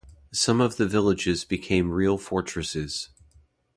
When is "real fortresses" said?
1.91-3.09